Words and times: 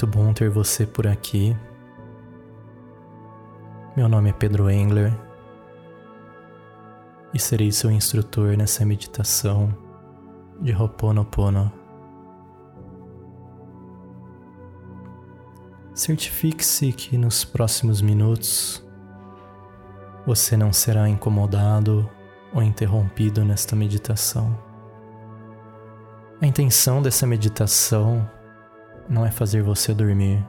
Muito 0.00 0.16
bom 0.16 0.32
ter 0.32 0.48
você 0.48 0.86
por 0.86 1.08
aqui. 1.08 1.56
Meu 3.96 4.08
nome 4.08 4.30
é 4.30 4.32
Pedro 4.32 4.70
Engler 4.70 5.12
e 7.34 7.38
serei 7.40 7.72
seu 7.72 7.90
instrutor 7.90 8.56
nessa 8.56 8.86
meditação 8.86 9.76
de 10.60 10.72
Ho'oponopono. 10.72 11.72
Certifique-se 15.92 16.92
que 16.92 17.18
nos 17.18 17.44
próximos 17.44 18.00
minutos 18.00 18.86
você 20.24 20.56
não 20.56 20.72
será 20.72 21.08
incomodado 21.08 22.08
ou 22.54 22.62
interrompido 22.62 23.44
nesta 23.44 23.74
meditação. 23.74 24.56
A 26.40 26.46
intenção 26.46 27.02
dessa 27.02 27.26
meditação 27.26 28.37
não 29.08 29.24
é 29.24 29.30
fazer 29.30 29.62
você 29.62 29.94
dormir, 29.94 30.46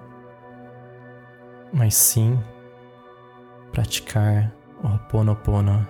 mas 1.71 1.95
sim 1.95 2.37
praticar 3.71 4.51
o 4.83 4.87
Ho'oponopono. 4.87 5.87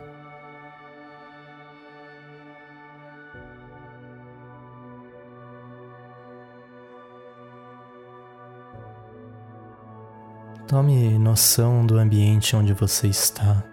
Tome 10.68 11.18
noção 11.18 11.84
do 11.84 11.98
ambiente 11.98 12.56
onde 12.56 12.74
você 12.74 13.08
está. 13.08 13.64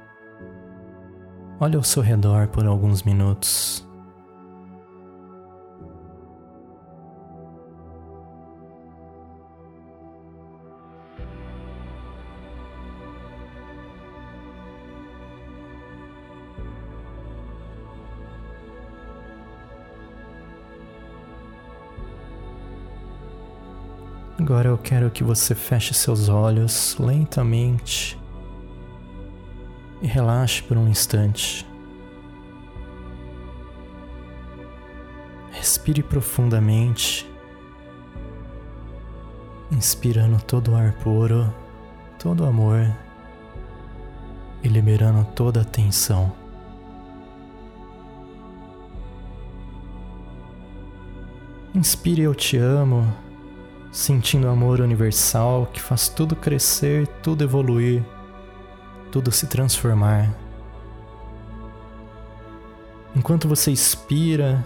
Olhe 1.60 1.76
ao 1.76 1.82
seu 1.82 2.02
redor 2.02 2.48
por 2.48 2.66
alguns 2.66 3.02
minutos. 3.02 3.85
Agora 24.56 24.70
eu 24.70 24.78
quero 24.78 25.10
que 25.10 25.22
você 25.22 25.54
feche 25.54 25.92
seus 25.92 26.30
olhos 26.30 26.96
lentamente 26.98 28.18
e 30.00 30.06
relaxe 30.06 30.62
por 30.62 30.78
um 30.78 30.88
instante. 30.88 31.66
Respire 35.50 36.02
profundamente, 36.02 37.30
inspirando 39.70 40.42
todo 40.42 40.72
o 40.72 40.74
ar 40.74 40.94
puro, 41.00 41.52
todo 42.18 42.42
o 42.42 42.46
amor 42.46 42.96
e 44.62 44.68
liberando 44.68 45.22
toda 45.34 45.60
a 45.60 45.64
tensão. 45.66 46.32
Inspire 51.74 52.22
Eu 52.22 52.34
Te 52.34 52.56
Amo 52.56 53.25
sentindo 53.96 54.46
o 54.46 54.50
amor 54.50 54.82
universal 54.82 55.66
que 55.72 55.80
faz 55.80 56.06
tudo 56.06 56.36
crescer, 56.36 57.06
tudo 57.22 57.42
evoluir, 57.42 58.04
tudo 59.10 59.32
se 59.32 59.46
transformar. 59.46 60.36
Enquanto 63.16 63.48
você 63.48 63.72
expira, 63.72 64.62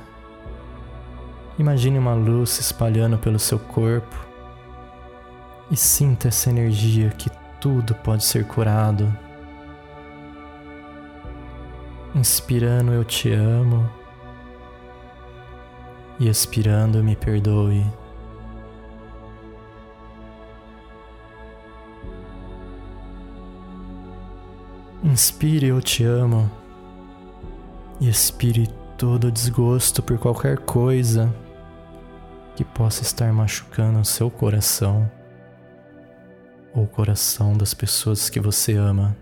imagine 1.56 1.96
uma 1.96 2.12
luz 2.12 2.50
se 2.50 2.60
espalhando 2.60 3.16
pelo 3.18 3.38
seu 3.38 3.56
corpo 3.56 4.16
e 5.70 5.76
sinta 5.76 6.26
essa 6.26 6.50
energia 6.50 7.10
que 7.10 7.30
tudo 7.60 7.94
pode 7.94 8.24
ser 8.24 8.44
curado. 8.44 9.16
Inspirando, 12.16 12.92
eu 12.92 13.04
te 13.04 13.32
amo. 13.32 13.88
E 16.18 16.28
expirando, 16.28 17.04
me 17.04 17.14
perdoe. 17.14 17.99
Inspire 25.02 25.68
eu 25.68 25.80
te 25.80 26.04
amo 26.04 26.50
e 27.98 28.06
expire 28.06 28.68
todo 28.98 29.32
desgosto 29.32 30.02
por 30.02 30.18
qualquer 30.18 30.58
coisa 30.58 31.34
que 32.54 32.62
possa 32.62 33.02
estar 33.02 33.32
machucando 33.32 33.98
o 33.98 34.04
seu 34.04 34.30
coração 34.30 35.10
ou 36.74 36.84
o 36.84 36.86
coração 36.86 37.56
das 37.56 37.72
pessoas 37.72 38.28
que 38.28 38.38
você 38.38 38.74
ama. 38.76 39.16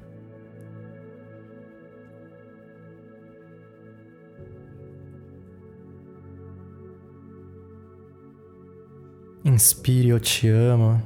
Inspire 9.45 10.09
eu 10.09 10.19
te 10.19 10.49
amo 10.49 11.01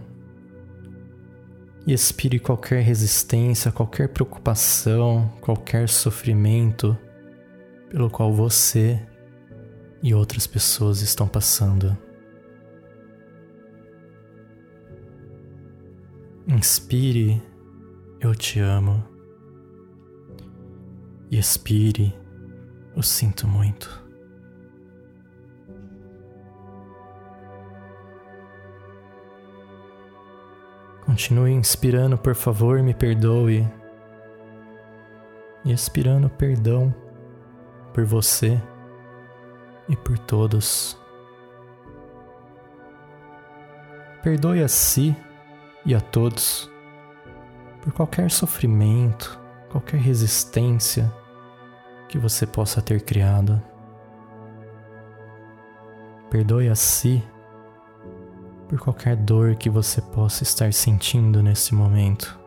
e 1.87 1.93
expire 1.93 2.39
qualquer 2.39 2.83
resistência, 2.83 3.73
qualquer 3.73 4.09
preocupação, 4.09 5.33
qualquer 5.41 5.89
sofrimento 5.89 6.97
pelo 7.91 8.09
qual 8.09 8.33
você 8.33 9.01
e 10.03 10.15
outras 10.15 10.47
pessoas 10.47 11.01
estão 11.01 11.29
passando. 11.29 11.97
Inspire, 16.47 17.41
eu 18.21 18.35
te 18.35 18.59
amo. 18.59 19.05
E 21.31 21.39
expire, 21.39 22.15
eu 22.95 23.03
sinto 23.03 23.47
muito. 23.47 24.02
Continue 31.13 31.53
inspirando, 31.53 32.17
por 32.17 32.35
favor, 32.35 32.83
me 32.83 32.95
perdoe. 32.95 33.71
E 35.63 35.71
expirando 35.71 36.31
perdão 36.31 36.93
por 37.93 38.07
você 38.07 38.59
e 39.91 39.95
por 39.95 40.19
todos. 40.19 40.99
Perdoe 44.23 44.63
a 44.63 44.69
si 44.69 45.15
e 45.85 45.95
a 45.95 46.01
todos 46.01 46.73
por 47.83 47.93
qualquer 47.93 48.31
sofrimento, 48.31 49.39
qualquer 49.69 50.01
resistência 50.01 51.13
que 52.09 52.17
você 52.17 52.47
possa 52.47 52.81
ter 52.81 53.03
criado. 53.03 53.63
Perdoe 56.31 56.71
a 56.71 56.75
si 56.75 57.23
por 58.73 58.81
qualquer 58.81 59.17
dor 59.17 59.55
que 59.55 59.69
você 59.69 60.01
possa 60.01 60.43
estar 60.43 60.73
sentindo 60.73 61.43
nesse 61.43 61.75
momento. 61.75 62.41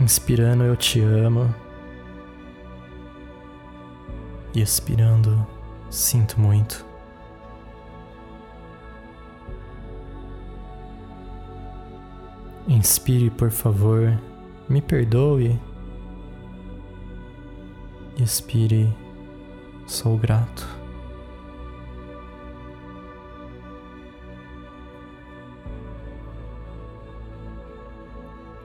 Inspirando, 0.00 0.64
eu 0.64 0.74
te 0.74 1.00
amo. 1.00 1.54
E 4.52 4.60
expirando, 4.60 5.46
sinto 5.88 6.40
muito. 6.40 6.84
Inspire, 12.66 13.30
por 13.30 13.52
favor, 13.52 14.20
me 14.68 14.82
perdoe 14.82 15.60
expire, 18.22 18.92
sou 19.86 20.16
grato. 20.16 20.66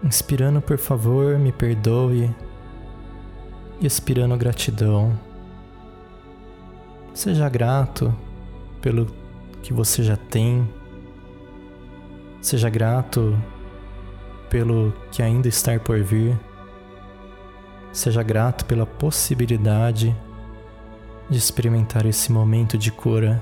Inspirando, 0.03 0.61
por 0.61 0.77
favor, 0.77 1.39
me 1.39 1.51
perdoe. 1.51 2.29
Expirando, 3.81 4.35
gratidão. 4.35 5.17
Seja 7.13 7.47
grato 7.47 8.13
pelo 8.81 9.07
que 9.61 9.71
você 9.71 10.03
já 10.03 10.17
tem. 10.17 10.67
Seja 12.41 12.69
grato 12.69 13.37
pelo 14.49 14.93
que 15.09 15.23
ainda 15.23 15.47
está 15.47 15.79
por 15.79 16.01
vir. 16.01 16.37
Seja 17.93 18.23
grato 18.23 18.65
pela 18.65 18.87
possibilidade 18.87 20.15
de 21.29 21.37
experimentar 21.37 22.07
esse 22.07 22.31
momento 22.31 22.75
de 22.75 22.91
cura. 22.91 23.39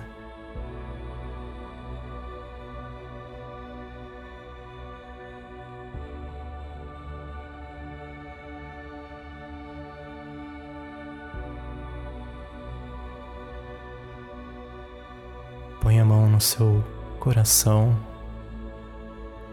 Põe 15.80 15.97
a 15.97 16.06
mão 16.06 16.30
no 16.30 16.42
seu 16.42 16.83
coração, 17.19 17.97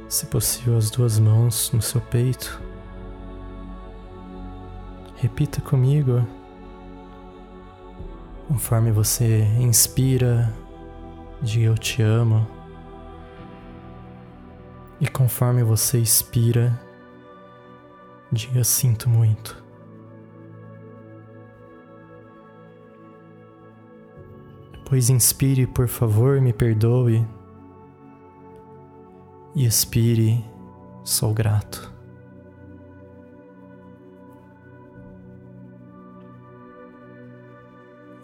se 0.09 0.27
possível, 0.27 0.77
as 0.77 0.91
duas 0.91 1.21
mãos 1.21 1.71
no 1.73 1.81
seu 1.81 2.01
peito. 2.01 2.68
Repita 5.21 5.61
comigo. 5.61 6.25
Conforme 8.47 8.93
você 8.93 9.43
inspira, 9.59 10.55
diga 11.43 11.67
eu 11.67 11.75
te 11.77 12.01
amo. 12.03 12.47
E 15.01 15.09
conforme 15.09 15.65
você 15.65 15.99
expira, 15.99 16.81
diga 18.31 18.63
sinto 18.63 19.09
muito. 19.09 19.61
Depois 24.73 25.11
inspire, 25.11 25.67
por 25.67 25.89
favor, 25.89 26.41
me 26.41 26.53
perdoe. 26.53 27.27
E 29.53 29.67
expire, 29.67 30.45
sou 31.03 31.35
grato. 31.35 31.98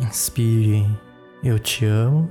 Inspire, 0.00 0.87
eu 1.43 1.58
te 1.58 1.87
amo. 1.87 2.29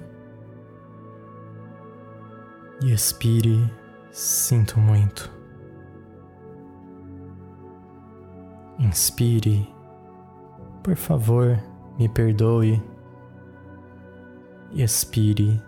E 2.81 2.91
expire, 2.91 3.73
sinto 4.11 4.77
muito. 4.79 5.31
Inspire, 8.79 9.73
por 10.83 10.95
favor, 10.97 11.57
me 11.97 12.09
perdoe. 12.09 12.83
E 14.71 14.83
expire, 14.83 15.61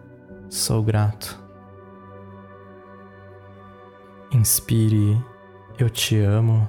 sou 0.49 0.83
grato. 0.83 1.41
Inspire, 4.31 5.23
eu 5.79 5.89
te 5.89 6.19
amo. 6.19 6.67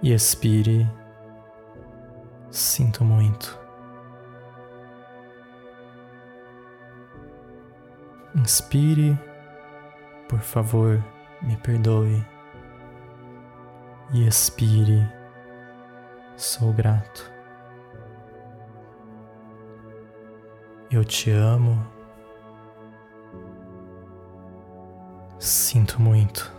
E 0.00 0.12
expire, 0.12 0.88
sinto 2.52 3.02
muito. 3.02 3.58
Inspire, 8.34 9.18
por 10.28 10.40
favor, 10.40 11.02
me 11.40 11.56
perdoe. 11.56 12.24
E 14.12 14.26
expire, 14.26 15.10
sou 16.36 16.72
grato. 16.72 17.32
Eu 20.90 21.02
te 21.04 21.30
amo. 21.30 21.86
Sinto 25.38 26.00
muito. 26.00 26.52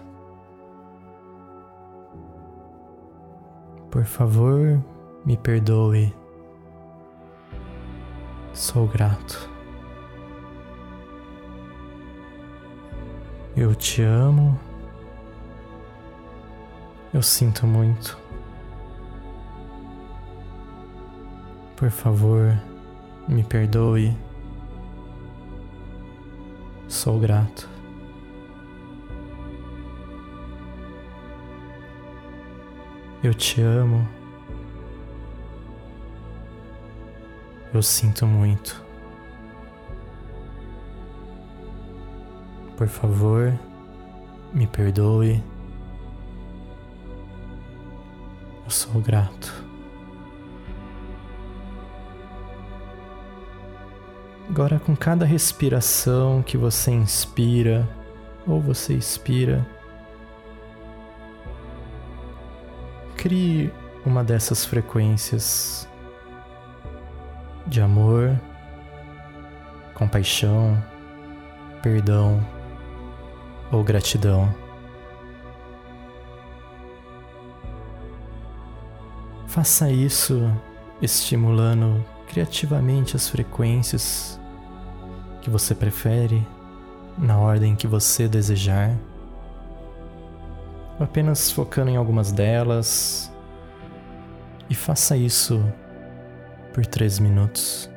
Por 3.92 4.04
favor, 4.06 4.84
me 5.26 5.38
perdoe. 5.38 6.14
Sou 8.54 8.88
grato. 8.88 9.50
Eu 13.56 13.74
te 13.74 14.02
amo. 14.02 14.60
Eu 17.14 17.22
sinto 17.22 17.66
muito. 17.66 18.18
Por 21.76 21.90
favor, 21.90 22.60
me 23.28 23.44
perdoe. 23.44 24.16
Sou 26.88 27.20
grato. 27.20 27.70
Eu 33.24 33.34
te 33.34 33.62
amo. 33.62 34.23
Eu 37.74 37.82
sinto 37.82 38.28
muito. 38.28 38.84
Por 42.78 42.88
favor, 42.88 43.58
me 44.54 44.68
perdoe. 44.68 45.44
Eu 48.64 48.70
sou 48.70 49.02
grato. 49.02 49.64
Agora, 54.48 54.80
com 54.80 54.96
cada 54.96 55.26
respiração 55.26 56.44
que 56.44 56.58
você 56.58 56.92
inspira 56.92 57.90
ou 58.46 58.62
você 58.62 58.94
expira, 58.94 59.66
crie 63.16 63.74
uma 64.06 64.24
dessas 64.24 64.64
frequências 64.64 65.88
de 67.74 67.82
amor, 67.82 68.40
compaixão, 69.96 70.78
perdão 71.82 72.40
ou 73.72 73.84
gratidão. 73.84 74.54
Faça 79.48 79.90
isso 79.90 80.54
estimulando 81.02 82.06
criativamente 82.28 83.16
as 83.16 83.28
frequências 83.28 84.40
que 85.42 85.50
você 85.50 85.74
prefere, 85.74 86.48
na 87.18 87.40
ordem 87.40 87.76
que 87.76 87.88
você 87.88 88.28
desejar, 88.28 88.96
apenas 91.00 91.50
focando 91.50 91.90
em 91.90 91.98
algumas 91.98 92.32
delas, 92.32 93.34
e 94.70 94.76
faça 94.76 95.18
isso 95.18 95.64
por 96.74 96.86
três 96.86 97.20
minutos. 97.20 97.93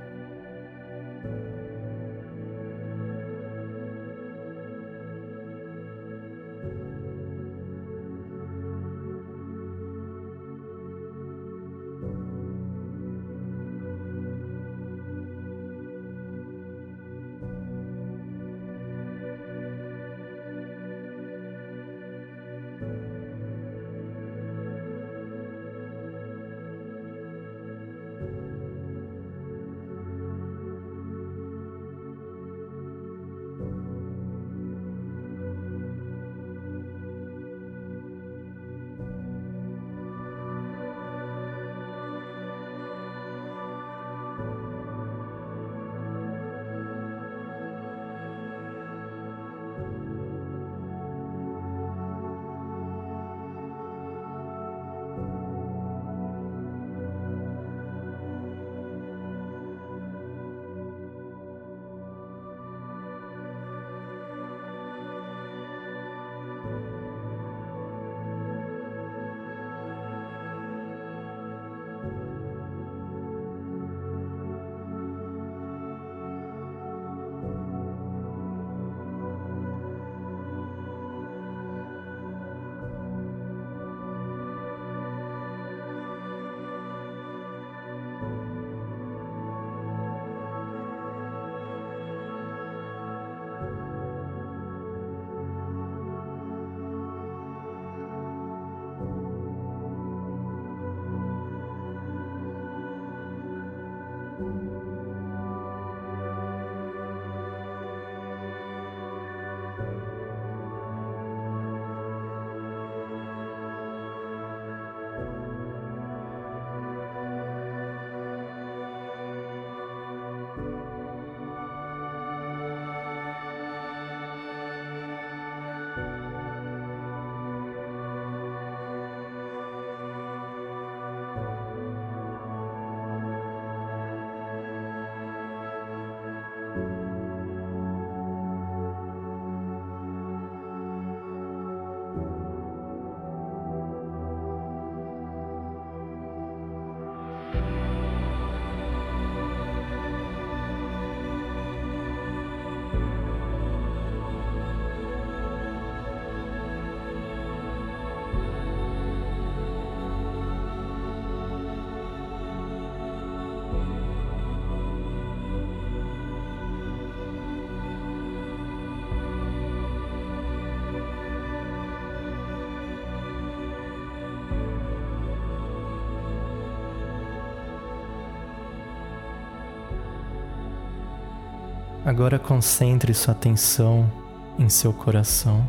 Agora 182.07 182.39
concentre 182.39 183.13
sua 183.13 183.33
atenção 183.33 184.09
em 184.57 184.69
seu 184.69 184.93
coração 184.93 185.69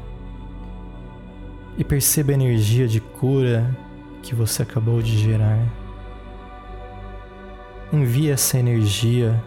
e 1.76 1.84
perceba 1.84 2.30
a 2.30 2.36
energia 2.36 2.88
de 2.88 3.02
cura 3.02 3.76
que 4.22 4.36
você 4.36 4.62
acabou 4.62 5.02
de 5.02 5.18
gerar. 5.18 5.58
Envie 7.92 8.30
essa 8.30 8.60
energia 8.60 9.44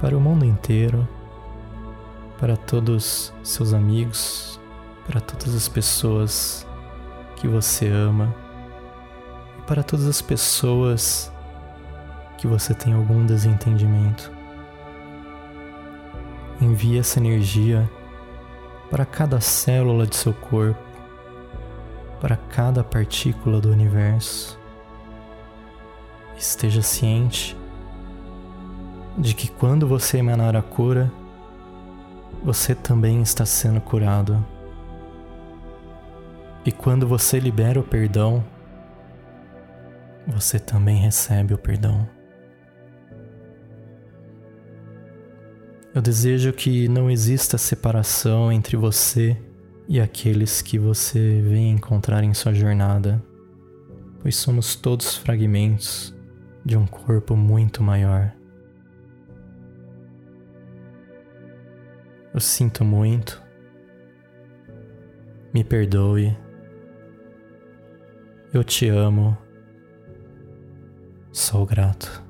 para 0.00 0.18
o 0.18 0.20
mundo 0.20 0.44
inteiro, 0.44 1.06
para 2.40 2.56
todos 2.56 3.32
seus 3.44 3.72
amigos, 3.72 4.58
para 5.06 5.20
todas 5.20 5.54
as 5.54 5.68
pessoas 5.68 6.66
que 7.36 7.46
você 7.46 7.86
ama 7.86 8.34
e 9.60 9.62
para 9.62 9.84
todas 9.84 10.08
as 10.08 10.20
pessoas 10.20 11.32
que 12.36 12.48
você 12.48 12.74
tem 12.74 12.94
algum 12.94 13.24
desentendimento. 13.24 14.33
Envie 16.60 16.98
essa 16.98 17.18
energia 17.18 17.88
para 18.90 19.04
cada 19.04 19.40
célula 19.40 20.06
de 20.06 20.14
seu 20.14 20.32
corpo, 20.32 20.80
para 22.20 22.36
cada 22.36 22.84
partícula 22.84 23.60
do 23.60 23.70
universo. 23.70 24.58
Esteja 26.36 26.82
ciente 26.82 27.56
de 29.16 29.34
que 29.34 29.50
quando 29.50 29.86
você 29.86 30.18
emanar 30.18 30.56
a 30.56 30.62
cura, 30.62 31.10
você 32.42 32.74
também 32.74 33.22
está 33.22 33.46
sendo 33.46 33.80
curado. 33.80 34.44
E 36.64 36.72
quando 36.72 37.06
você 37.06 37.38
libera 37.38 37.78
o 37.78 37.82
perdão, 37.82 38.44
você 40.26 40.58
também 40.58 40.96
recebe 40.96 41.52
o 41.52 41.58
perdão. 41.58 42.08
Eu 45.94 46.02
desejo 46.02 46.52
que 46.52 46.88
não 46.88 47.08
exista 47.08 47.56
separação 47.56 48.50
entre 48.50 48.76
você 48.76 49.40
e 49.88 50.00
aqueles 50.00 50.60
que 50.60 50.76
você 50.76 51.40
vem 51.40 51.70
encontrar 51.70 52.24
em 52.24 52.34
sua 52.34 52.52
jornada, 52.52 53.22
pois 54.20 54.34
somos 54.34 54.74
todos 54.74 55.16
fragmentos 55.16 56.12
de 56.64 56.76
um 56.76 56.84
corpo 56.84 57.36
muito 57.36 57.80
maior. 57.80 58.34
Eu 62.34 62.40
sinto 62.40 62.84
muito. 62.84 63.40
Me 65.52 65.62
perdoe. 65.62 66.36
Eu 68.52 68.64
te 68.64 68.88
amo. 68.88 69.38
Sou 71.30 71.64
grato. 71.64 72.20